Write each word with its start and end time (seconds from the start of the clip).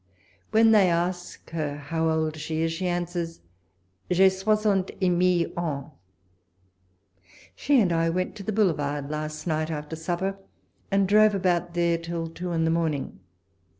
When 0.49 0.71
they 0.71 0.89
ask 0.89 1.51
her 1.51 1.77
how 1.77 2.09
old 2.09 2.35
she 2.35 2.63
is, 2.63 2.71
she 2.73 2.87
answers," 2.87 3.39
J'ai 4.11 4.29
soixante 4.31 4.91
et 4.99 5.09
mille 5.09 5.51
ans." 5.55 5.91
She 7.55 7.79
and 7.79 7.93
I 7.93 8.09
went 8.09 8.35
to 8.37 8.43
the 8.43 8.51
Boulevard 8.51 9.11
last 9.11 9.45
night 9.45 9.69
after 9.69 9.95
supper, 9.95 10.39
and 10.89 11.07
drove 11.07 11.35
about 11.35 11.75
there 11.75 11.99
till 11.99 12.25
two 12.29 12.51
in 12.51 12.65
the 12.65 12.71
morning. 12.71 13.19